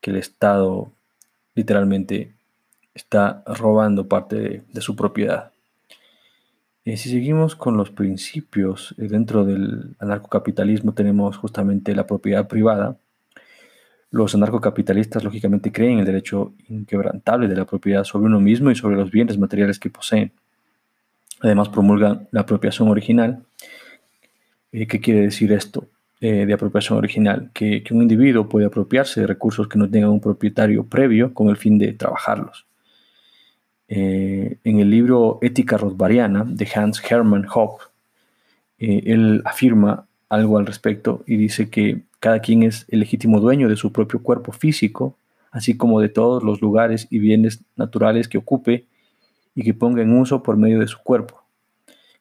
que 0.00 0.10
el 0.10 0.16
Estado 0.16 0.92
literalmente 1.54 2.34
está 2.94 3.42
robando 3.46 4.08
parte 4.08 4.64
de, 4.68 4.80
su 4.80 4.96
propiedad. 4.96 5.52
Si 6.96 7.10
seguimos 7.10 7.54
con 7.54 7.76
los 7.76 7.90
principios 7.90 8.94
eh, 8.98 9.08
dentro 9.08 9.44
del 9.44 9.94
anarcocapitalismo, 9.98 10.94
tenemos 10.94 11.36
justamente 11.36 11.94
la 11.94 12.06
propiedad 12.06 12.48
privada. 12.48 12.96
Los 14.10 14.34
anarcocapitalistas 14.34 15.22
lógicamente 15.22 15.70
creen 15.70 15.94
en 15.94 15.98
el 16.00 16.06
derecho 16.06 16.54
inquebrantable 16.68 17.46
de 17.46 17.56
la 17.56 17.66
propiedad 17.66 18.04
sobre 18.04 18.26
uno 18.26 18.40
mismo 18.40 18.70
y 18.70 18.74
sobre 18.74 18.96
los 18.96 19.10
bienes 19.10 19.38
materiales 19.38 19.78
que 19.78 19.90
poseen. 19.90 20.32
Además 21.40 21.68
promulgan 21.68 22.26
la 22.30 22.40
apropiación 22.40 22.88
original. 22.88 23.44
Eh, 24.72 24.86
¿Qué 24.86 25.00
quiere 25.00 25.20
decir 25.20 25.52
esto? 25.52 25.88
Eh, 26.20 26.46
de 26.46 26.52
apropiación 26.52 26.98
original, 26.98 27.50
que, 27.54 27.84
un 27.92 28.02
individuo 28.02 28.48
puede 28.48 28.66
apropiarse 28.66 29.20
de 29.20 29.28
recursos 29.28 29.68
que 29.68 29.78
no 29.78 29.88
tengan 29.88 30.10
un 30.10 30.20
propietario 30.20 30.84
previo 30.84 31.32
con 31.32 31.48
el 31.48 31.56
fin 31.56 31.78
de 31.78 31.92
trabajarlos. 31.92 32.67
Eh, 33.88 34.58
en 34.64 34.80
el 34.80 34.90
libro 34.90 35.38
Ética 35.40 35.78
Rothbariana 35.78 36.44
de 36.46 36.68
Hans 36.74 37.02
Hermann 37.10 37.46
Hoppe, 37.52 37.84
eh, 38.78 39.02
él 39.06 39.42
afirma 39.44 40.06
algo 40.28 40.58
al 40.58 40.66
respecto 40.66 41.24
y 41.26 41.36
dice 41.36 41.70
que 41.70 42.02
cada 42.20 42.40
quien 42.40 42.62
es 42.62 42.84
el 42.88 43.00
legítimo 43.00 43.40
dueño 43.40 43.68
de 43.68 43.76
su 43.76 43.92
propio 43.92 44.22
cuerpo 44.22 44.52
físico, 44.52 45.16
así 45.50 45.76
como 45.76 46.00
de 46.00 46.10
todos 46.10 46.42
los 46.42 46.60
lugares 46.60 47.06
y 47.10 47.18
bienes 47.18 47.64
naturales 47.76 48.28
que 48.28 48.38
ocupe 48.38 48.86
y 49.54 49.62
que 49.62 49.74
ponga 49.74 50.02
en 50.02 50.12
uso 50.12 50.42
por 50.42 50.56
medio 50.56 50.80
de 50.80 50.86
su 50.86 50.98
cuerpo, 50.98 51.42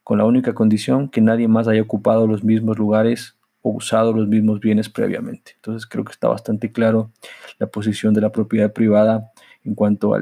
con 0.04 0.18
la 0.18 0.26
única 0.26 0.54
condición 0.54 1.10
que 1.10 1.22
nadie 1.22 1.48
más 1.48 1.68
haya 1.68 1.82
ocupado 1.82 2.28
los 2.28 2.44
mismos 2.44 2.78
lugares 2.78 3.38
usado 3.76 4.14
los 4.14 4.28
mismos 4.28 4.60
bienes 4.60 4.90
previamente. 4.90 5.54
Entonces 5.56 5.88
creo 5.88 6.06
que 6.06 6.12
está 6.12 6.28
bastante 6.28 6.72
claro 6.72 7.12
la 7.60 7.68
posición 7.68 8.14
de 8.14 8.22
la 8.22 8.32
propiedad 8.32 8.72
privada 8.72 9.32
en 9.64 9.76
cuanto 9.76 10.14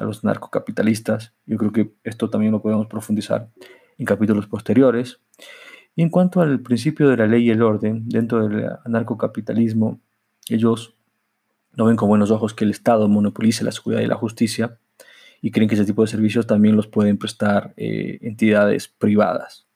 a 0.00 0.04
los 0.04 0.24
narcocapitalistas. 0.24 1.34
Yo 1.46 1.56
creo 1.58 1.72
que 1.72 1.92
esto 2.04 2.30
también 2.30 2.52
lo 2.52 2.62
podemos 2.62 2.86
profundizar 2.86 3.48
en 3.98 4.06
capítulos 4.06 4.46
posteriores. 4.46 5.20
Y 5.94 6.02
en 6.02 6.10
cuanto 6.10 6.40
al 6.40 6.60
principio 6.60 7.08
de 7.08 7.16
la 7.16 7.26
ley 7.26 7.44
y 7.44 7.50
el 7.50 7.62
orden, 7.62 8.08
dentro 8.08 8.48
del 8.48 8.70
narcocapitalismo, 8.86 10.00
ellos 10.48 10.94
no 11.76 11.84
ven 11.84 11.96
con 11.96 12.08
buenos 12.08 12.30
ojos 12.30 12.54
que 12.54 12.64
el 12.64 12.70
Estado 12.70 13.08
monopolice 13.08 13.64
la 13.64 13.72
seguridad 13.72 14.02
y 14.02 14.06
la 14.06 14.16
justicia 14.16 14.78
y 15.42 15.50
creen 15.50 15.68
que 15.68 15.74
ese 15.74 15.84
tipo 15.84 16.02
de 16.02 16.08
servicios 16.08 16.46
también 16.46 16.76
los 16.76 16.86
pueden 16.86 17.18
prestar 17.18 17.74
eh, 17.76 18.18
entidades 18.22 18.88
privadas. 18.88 19.66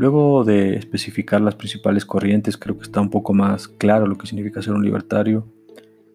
Luego 0.00 0.44
de 0.44 0.76
especificar 0.76 1.42
las 1.42 1.56
principales 1.56 2.06
corrientes, 2.06 2.56
creo 2.56 2.74
que 2.74 2.84
está 2.84 3.02
un 3.02 3.10
poco 3.10 3.34
más 3.34 3.68
claro 3.68 4.06
lo 4.06 4.16
que 4.16 4.26
significa 4.26 4.62
ser 4.62 4.72
un 4.72 4.82
libertario. 4.82 5.46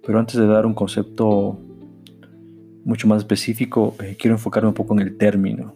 Pero 0.03 0.17
antes 0.17 0.37
de 0.37 0.47
dar 0.47 0.65
un 0.65 0.73
concepto 0.73 1.59
mucho 2.83 3.07
más 3.07 3.19
específico, 3.19 3.95
eh, 4.03 4.15
quiero 4.17 4.37
enfocarme 4.37 4.69
un 4.69 4.73
poco 4.73 4.95
en 4.95 5.01
el 5.01 5.17
término, 5.17 5.75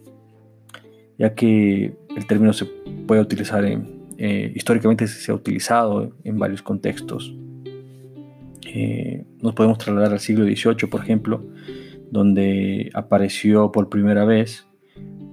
ya 1.20 1.36
que 1.36 1.94
el 2.18 2.26
término 2.26 2.52
se 2.52 2.66
puede 3.06 3.22
utilizar 3.22 3.64
en, 3.64 4.08
eh, 4.18 4.54
históricamente 4.56 5.08
se 5.08 5.32
ha 5.32 5.36
utilizado 5.36 6.12
en 6.24 6.40
varios 6.40 6.64
contextos. 6.64 7.36
Eh, 8.74 9.24
nos 9.40 9.54
podemos 9.54 9.78
trasladar 9.78 10.14
al 10.14 10.20
siglo 10.20 10.46
XVIII, 10.46 10.90
por 10.90 11.02
ejemplo, 11.02 11.44
donde 12.10 12.90
apareció 12.96 13.72
por 13.72 13.88
primera 13.88 14.26
vez 14.26 14.66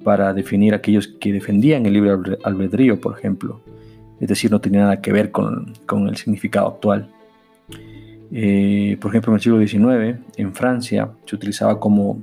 para 0.06 0.32
definir 0.32 0.72
aquellos 0.72 1.08
que 1.08 1.32
defendían 1.32 1.84
el 1.84 1.94
libre 1.94 2.12
albedrío, 2.44 3.00
por 3.00 3.18
ejemplo. 3.18 3.60
Es 4.20 4.28
decir, 4.28 4.52
no 4.52 4.60
tenía 4.60 4.82
nada 4.82 5.00
que 5.02 5.10
ver 5.10 5.32
con, 5.32 5.72
el 6.08 6.16
significado 6.16 6.68
actual. 6.68 7.08
Eh, 8.30 8.96
por 9.00 9.10
ejemplo, 9.10 9.32
en 9.32 9.34
el 9.34 9.40
siglo 9.40 9.58
XIX, 9.58 10.20
en 10.36 10.54
Francia, 10.54 11.10
se 11.24 11.34
utilizaba 11.34 11.80
como 11.80 12.22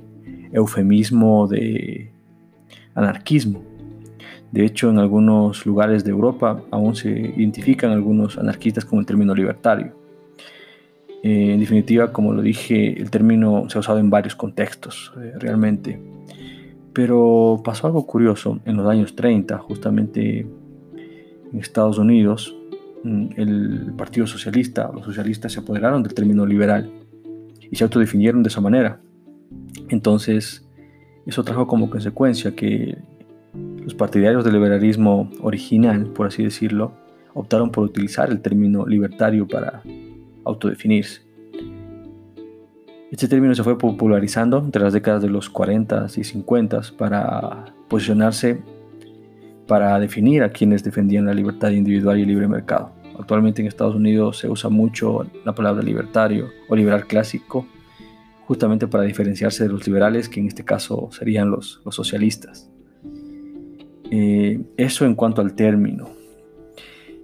eufemismo 0.50 1.46
de 1.46 2.10
anarquismo. 2.94 3.62
De 4.50 4.64
hecho, 4.64 4.88
en 4.88 4.98
algunos 4.98 5.66
lugares 5.66 6.04
de 6.04 6.10
Europa 6.10 6.62
aún 6.70 6.96
se 6.96 7.10
identifican 7.10 7.90
algunos 7.90 8.38
anarquistas 8.38 8.86
con 8.86 8.98
el 8.98 9.04
término 9.04 9.34
libertario. 9.34 9.92
Eh, 11.22 11.52
en 11.52 11.60
definitiva, 11.60 12.14
como 12.14 12.32
lo 12.32 12.40
dije, 12.40 12.98
el 12.98 13.10
término 13.10 13.68
se 13.68 13.76
ha 13.76 13.80
usado 13.80 13.98
en 13.98 14.08
varios 14.08 14.34
contextos, 14.34 15.12
eh, 15.20 15.34
realmente. 15.38 16.13
Pero 16.94 17.60
pasó 17.64 17.88
algo 17.88 18.06
curioso 18.06 18.60
en 18.64 18.76
los 18.76 18.86
años 18.86 19.16
30, 19.16 19.58
justamente 19.58 20.46
en 21.52 21.58
Estados 21.58 21.98
Unidos, 21.98 22.56
mm, 23.02 23.26
el 23.36 23.92
Partido 23.96 24.26
Socialista, 24.26 24.90
los 24.94 25.04
socialistas 25.04 25.52
se 25.52 25.60
apoderaron 25.60 26.02
del 26.02 26.14
término 26.14 26.46
liberal 26.46 26.90
y 27.70 27.76
se 27.76 27.84
autodefinieron 27.84 28.42
de 28.42 28.48
esa 28.48 28.60
manera. 28.60 29.00
Entonces, 29.88 30.66
eso 31.26 31.42
trajo 31.42 31.66
como 31.66 31.90
consecuencia 31.90 32.54
que 32.54 32.96
los 33.82 33.94
partidarios 33.94 34.44
del 34.44 34.54
liberalismo 34.54 35.30
original, 35.42 36.06
por 36.06 36.26
así 36.26 36.42
decirlo, 36.42 36.92
optaron 37.34 37.70
por 37.70 37.84
utilizar 37.84 38.30
el 38.30 38.40
término 38.40 38.86
libertario 38.86 39.46
para 39.46 39.82
autodefinirse. 40.44 41.23
Este 43.10 43.28
término 43.28 43.54
se 43.54 43.62
fue 43.62 43.78
popularizando 43.78 44.58
entre 44.58 44.82
las 44.82 44.92
décadas 44.92 45.22
de 45.22 45.28
los 45.28 45.48
40 45.50 46.06
y 46.16 46.24
50 46.24 46.80
para 46.98 47.66
posicionarse, 47.88 48.60
para 49.66 49.98
definir 50.00 50.42
a 50.42 50.50
quienes 50.50 50.82
defendían 50.82 51.26
la 51.26 51.34
libertad 51.34 51.70
individual 51.70 52.18
y 52.18 52.22
el 52.22 52.28
libre 52.28 52.48
mercado. 52.48 52.92
Actualmente 53.18 53.62
en 53.62 53.68
Estados 53.68 53.94
Unidos 53.94 54.38
se 54.38 54.48
usa 54.48 54.68
mucho 54.70 55.26
la 55.44 55.54
palabra 55.54 55.82
libertario 55.82 56.48
o 56.68 56.74
liberal 56.74 57.06
clásico, 57.06 57.66
justamente 58.46 58.88
para 58.88 59.04
diferenciarse 59.04 59.64
de 59.64 59.70
los 59.70 59.86
liberales, 59.86 60.28
que 60.28 60.40
en 60.40 60.48
este 60.48 60.64
caso 60.64 61.08
serían 61.12 61.50
los, 61.50 61.80
socialistas. 61.90 62.68
Eh, 64.10 64.60
eso 64.76 65.04
en 65.04 65.14
cuanto 65.14 65.40
al 65.40 65.54
término. 65.54 66.08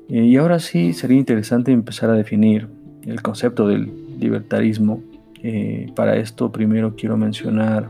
Eh, 0.08 0.24
y 0.24 0.36
ahora 0.36 0.60
sí 0.60 0.92
sería 0.92 1.18
interesante 1.18 1.72
empezar 1.72 2.10
a 2.10 2.14
definir 2.14 2.68
el 3.02 3.22
concepto 3.22 3.66
del 3.66 3.92
libertarismo 4.18 5.02
Eh, 5.42 5.90
para 5.94 6.16
esto 6.16 6.52
primero 6.52 6.94
quiero 6.96 7.16
mencionar 7.16 7.88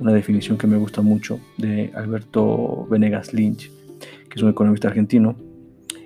una 0.00 0.12
definición 0.12 0.58
que 0.58 0.66
me 0.66 0.76
gusta 0.76 1.02
mucho 1.02 1.40
de 1.56 1.90
Alberto 1.94 2.86
Venegas 2.90 3.32
Lynch, 3.32 3.70
que 4.00 4.34
es 4.36 4.42
un 4.42 4.50
economista 4.50 4.88
argentino. 4.88 5.36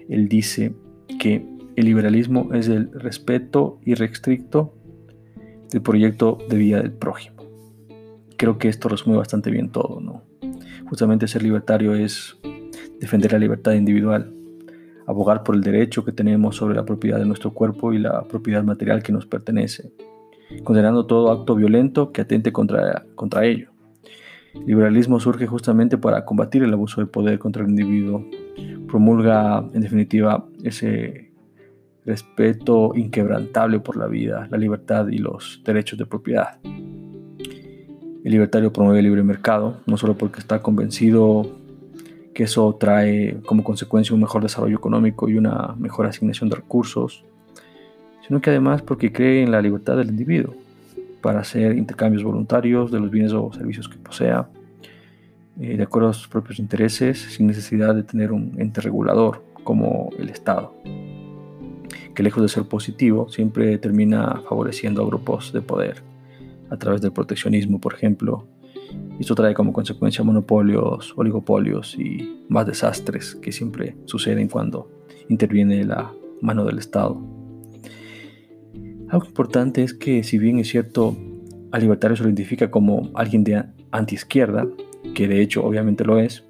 Él 0.08 0.28
dice 0.28 0.72
que 1.18 1.44
el 1.76 1.84
liberalismo 1.84 2.52
es 2.54 2.68
el 2.68 2.90
respeto 2.92 3.80
irrestricto 3.84 4.74
del 5.70 5.82
proyecto 5.82 6.38
de 6.48 6.56
vida 6.56 6.82
del 6.82 6.92
prójimo. 6.92 7.36
Creo 8.36 8.58
que 8.58 8.68
esto 8.68 8.88
resume 8.88 9.16
bastante 9.16 9.50
bien 9.50 9.70
todo, 9.70 10.00
¿no? 10.00 10.22
Justamente 10.86 11.28
ser 11.28 11.42
libertario 11.42 11.94
es 11.94 12.36
defender 13.00 13.32
la 13.32 13.38
libertad 13.38 13.72
individual, 13.72 14.32
abogar 15.06 15.42
por 15.42 15.54
el 15.54 15.60
derecho 15.60 16.04
que 16.04 16.12
tenemos 16.12 16.56
sobre 16.56 16.74
la 16.74 16.84
propiedad 16.84 17.18
de 17.18 17.26
nuestro 17.26 17.52
cuerpo 17.52 17.92
y 17.92 17.98
la 17.98 18.24
propiedad 18.24 18.62
material 18.62 19.02
que 19.02 19.12
nos 19.12 19.26
pertenece, 19.26 19.92
condenando 20.64 21.06
todo 21.06 21.30
acto 21.30 21.54
violento 21.54 22.12
que 22.12 22.22
atente 22.22 22.52
contra, 22.52 23.04
contra 23.14 23.44
ello. 23.44 23.70
El 24.54 24.66
liberalismo 24.66 25.20
surge 25.20 25.46
justamente 25.46 25.98
para 25.98 26.24
combatir 26.24 26.62
el 26.62 26.72
abuso 26.72 27.00
de 27.00 27.06
poder 27.06 27.38
contra 27.38 27.62
el 27.62 27.70
individuo, 27.70 28.24
promulga 28.86 29.64
en 29.72 29.80
definitiva 29.80 30.46
ese 30.64 31.30
respeto 32.04 32.92
inquebrantable 32.94 33.80
por 33.80 33.96
la 33.96 34.06
vida, 34.06 34.48
la 34.50 34.56
libertad 34.56 35.08
y 35.08 35.18
los 35.18 35.60
derechos 35.64 35.98
de 35.98 36.06
propiedad. 36.06 36.58
El 36.64 38.32
libertario 38.32 38.72
promueve 38.72 39.00
el 39.00 39.04
libre 39.04 39.22
mercado, 39.22 39.76
no 39.86 39.96
solo 39.96 40.16
porque 40.16 40.40
está 40.40 40.60
convencido 40.60 41.46
que 42.34 42.44
eso 42.44 42.76
trae 42.78 43.40
como 43.44 43.64
consecuencia 43.64 44.14
un 44.14 44.20
mejor 44.20 44.42
desarrollo 44.42 44.76
económico 44.76 45.28
y 45.28 45.36
una 45.36 45.74
mejor 45.78 46.06
asignación 46.06 46.48
de 46.48 46.56
recursos, 46.56 47.24
sino 48.28 48.40
que 48.40 48.50
además 48.50 48.82
porque 48.82 49.10
cree 49.10 49.42
en 49.42 49.50
la 49.50 49.60
libertad 49.62 49.96
del 49.96 50.10
individuo 50.10 50.54
para 51.22 51.40
hacer 51.40 51.76
intercambios 51.76 52.22
voluntarios 52.22 52.92
de 52.92 53.00
los 53.00 53.10
bienes 53.10 53.32
o 53.32 53.50
servicios 53.52 53.88
que 53.88 53.96
posea, 53.96 54.48
eh, 55.60 55.76
de 55.76 55.82
acuerdo 55.82 56.10
a 56.10 56.12
sus 56.12 56.28
propios 56.28 56.58
intereses, 56.58 57.18
sin 57.18 57.46
necesidad 57.46 57.94
de 57.94 58.02
tener 58.02 58.30
un 58.30 58.54
ente 58.58 58.82
regulador 58.82 59.42
como 59.64 60.10
el 60.18 60.28
Estado, 60.28 60.74
que 62.14 62.22
lejos 62.22 62.42
de 62.42 62.48
ser 62.48 62.64
positivo, 62.64 63.28
siempre 63.30 63.78
termina 63.78 64.42
favoreciendo 64.48 65.02
a 65.02 65.06
grupos 65.06 65.52
de 65.52 65.62
poder 65.62 66.02
a 66.70 66.76
través 66.76 67.00
del 67.00 67.12
proteccionismo, 67.12 67.80
por 67.80 67.94
ejemplo. 67.94 68.46
Esto 69.18 69.34
trae 69.34 69.54
como 69.54 69.72
consecuencia 69.72 70.22
monopolios, 70.22 71.14
oligopolios 71.16 71.98
y 71.98 72.44
más 72.48 72.66
desastres 72.66 73.34
que 73.34 73.52
siempre 73.52 73.96
suceden 74.04 74.48
cuando 74.48 74.90
interviene 75.28 75.84
la 75.84 76.12
mano 76.40 76.64
del 76.64 76.78
Estado. 76.78 77.37
Algo 79.10 79.26
importante 79.26 79.82
es 79.82 79.94
que 79.94 80.22
si 80.22 80.38
bien 80.38 80.58
es 80.58 80.68
cierto, 80.68 81.16
al 81.72 81.80
libertario 81.80 82.16
se 82.16 82.22
lo 82.22 82.28
identifica 82.28 82.70
como 82.70 83.10
alguien 83.14 83.42
de 83.42 83.64
antiizquierda, 83.90 84.66
que 85.14 85.28
de 85.28 85.40
hecho 85.40 85.64
obviamente 85.64 86.04
lo 86.04 86.18
es, 86.18 86.44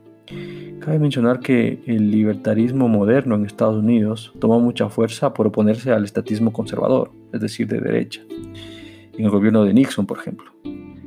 cabe 0.80 0.98
mencionar 0.98 1.40
que 1.40 1.80
el 1.86 2.10
libertarismo 2.10 2.88
moderno 2.88 3.36
en 3.36 3.46
Estados 3.46 3.76
Unidos 3.76 4.32
tomó 4.40 4.58
mucha 4.58 4.88
fuerza 4.88 5.34
por 5.34 5.46
oponerse 5.46 5.92
al 5.92 6.04
estatismo 6.04 6.52
conservador, 6.52 7.12
es 7.32 7.40
decir, 7.40 7.68
de 7.68 7.80
derecha, 7.80 8.22
en 8.28 9.24
el 9.24 9.30
gobierno 9.30 9.64
de 9.64 9.74
Nixon, 9.74 10.06
por 10.06 10.18
ejemplo. 10.18 10.50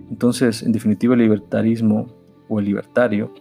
Entonces, 0.09 0.63
en 0.63 0.71
definitiva, 0.71 1.15
el 1.15 1.21
libertarismo 1.21 2.07
o 2.47 2.59
el 2.59 2.65
libertario 2.65 3.33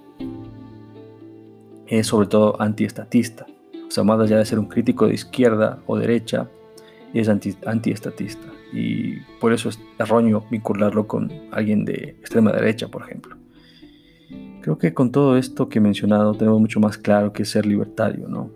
es 1.86 2.06
sobre 2.06 2.26
todo 2.26 2.60
antiestatista, 2.60 3.46
o 3.86 3.90
sea, 3.90 4.02
más 4.02 4.20
allá 4.20 4.38
de 4.38 4.44
ser 4.46 4.58
un 4.58 4.66
crítico 4.66 5.06
de 5.06 5.14
izquierda 5.14 5.82
o 5.86 5.96
derecha, 5.96 6.48
es 7.14 7.28
anti, 7.28 7.54
antiestatista 7.66 8.46
y 8.72 9.20
por 9.40 9.52
eso 9.52 9.68
es 9.68 9.80
erróneo 9.98 10.44
vincularlo 10.50 11.06
con 11.06 11.30
alguien 11.50 11.84
de 11.84 12.16
extrema 12.20 12.52
derecha, 12.52 12.88
por 12.88 13.02
ejemplo. 13.02 13.36
Creo 14.60 14.78
que 14.78 14.92
con 14.92 15.10
todo 15.10 15.36
esto 15.36 15.68
que 15.68 15.78
he 15.78 15.82
mencionado 15.82 16.34
tenemos 16.34 16.60
mucho 16.60 16.80
más 16.80 16.99
claro 16.99 17.32
que 17.32 17.44
ser 17.44 17.66
libertario, 17.66 18.28
¿no? 18.28 18.50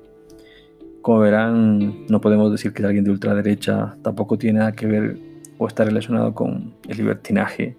Como 1.00 1.20
verán, 1.20 2.06
no 2.08 2.20
podemos 2.20 2.50
decir 2.52 2.72
que 2.72 2.84
alguien 2.84 3.04
de 3.04 3.10
ultraderecha, 3.10 3.96
tampoco 4.02 4.38
tiene 4.38 4.60
nada 4.60 4.72
que 4.72 4.86
ver 4.86 5.18
o 5.58 5.66
está 5.66 5.84
relacionado 5.84 6.34
con 6.34 6.74
el 6.88 6.96
libertinaje. 6.96 7.76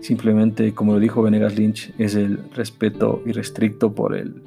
Simplemente, 0.00 0.72
como 0.74 0.94
lo 0.94 1.00
dijo 1.00 1.22
Venegas 1.22 1.58
Lynch, 1.58 1.92
es 1.98 2.14
el 2.14 2.38
respeto 2.54 3.22
irrestricto 3.26 3.94
por 3.94 4.16
el 4.16 4.42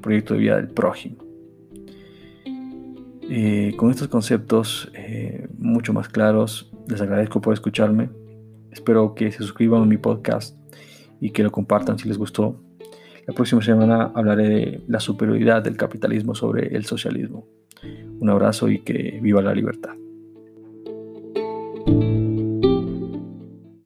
proyecto 0.00 0.34
de 0.34 0.40
vida 0.40 0.56
del 0.56 0.68
prójimo. 0.68 1.31
Con 3.76 3.90
estos 3.90 4.08
conceptos 4.08 4.90
eh, 4.94 5.48
mucho 5.56 5.94
más 5.94 6.08
claros, 6.08 6.70
les 6.86 7.00
agradezco 7.00 7.40
por 7.40 7.54
escucharme. 7.54 8.10
Espero 8.70 9.14
que 9.14 9.32
se 9.32 9.38
suscriban 9.38 9.82
a 9.82 9.86
mi 9.86 9.96
podcast 9.96 10.54
y 11.18 11.30
que 11.30 11.42
lo 11.42 11.50
compartan 11.50 11.98
si 11.98 12.08
les 12.08 12.18
gustó. 12.18 12.62
La 13.26 13.32
próxima 13.32 13.62
semana 13.62 14.12
hablaré 14.14 14.48
de 14.48 14.82
la 14.86 15.00
superioridad 15.00 15.62
del 15.62 15.78
capitalismo 15.78 16.34
sobre 16.34 16.76
el 16.76 16.84
socialismo. 16.84 17.46
Un 18.20 18.28
abrazo 18.28 18.68
y 18.68 18.80
que 18.80 19.18
viva 19.22 19.40
la 19.40 19.54
libertad. 19.54 19.94